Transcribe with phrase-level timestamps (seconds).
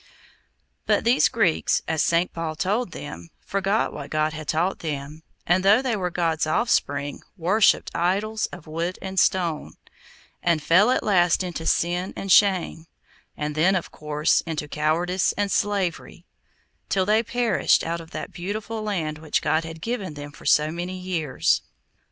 [0.87, 2.33] But these Greeks, as St.
[2.33, 7.21] Paul told them, forgot what God had taught them, and, though they were God's offspring,
[7.37, 9.75] worshipped idols of wood and stone,
[10.41, 12.87] and fell at last into sin and shame,
[13.37, 16.25] and then, of course, into cowardice and slavery,
[16.89, 20.71] till they perished out of that beautiful land which God had given them for so
[20.71, 21.61] many years.